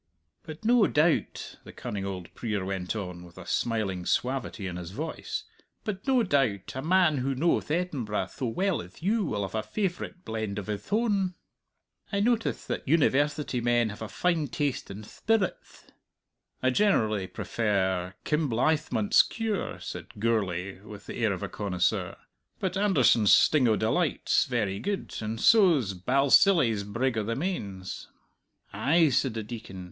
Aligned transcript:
"But 0.41 0.65
no 0.65 0.87
doubt," 0.87 1.57
the 1.63 1.71
cunning 1.71 2.07
old 2.07 2.33
prier 2.33 2.65
went 2.65 2.95
on, 2.95 3.23
with 3.23 3.37
a 3.37 3.45
smiling 3.45 4.07
suavity 4.07 4.65
in 4.65 4.75
his 4.75 4.89
voice 4.89 5.43
"but 5.83 6.07
no 6.07 6.23
doubt 6.23 6.71
a 6.73 6.81
man 6.81 7.19
who 7.19 7.35
knowth 7.35 7.69
Edinburgh 7.69 8.29
tho 8.35 8.47
well 8.47 8.81
as 8.81 9.03
you 9.03 9.23
will 9.23 9.43
have 9.43 9.53
a 9.53 9.61
favourite 9.61 10.25
blend 10.25 10.57
of 10.57 10.65
hith 10.65 10.91
own. 10.91 11.35
I 12.11 12.19
notice 12.19 12.65
that 12.65 12.87
University 12.87 13.61
men 13.61 13.89
have 13.89 14.01
a 14.01 14.07
fine 14.09 14.47
taste 14.47 14.89
in 14.89 15.03
thpirits." 15.03 15.83
"I 16.63 16.71
generally 16.71 17.27
prefer 17.27 18.15
'Kinblythmont's 18.25 19.21
Cure,'" 19.21 19.79
said 19.79 20.07
Gourlay, 20.19 20.79
with 20.79 21.05
the 21.05 21.17
air 21.17 21.31
of 21.31 21.43
a 21.43 21.47
connoisseur. 21.47 22.15
"But 22.59 22.75
'Anderson's 22.75 23.31
Sting 23.31 23.67
o' 23.67 23.75
Delight' 23.75 24.27
's 24.27 24.45
very 24.45 24.79
good, 24.79 25.15
and 25.21 25.39
so's 25.39 25.93
'Balsillie's 25.93 26.83
Brig 26.83 27.19
o' 27.19 27.23
the 27.23 27.35
Mains.'" 27.35 28.07
"Ay," 28.73 29.09
said 29.09 29.35
the 29.35 29.43
Deacon. 29.43 29.79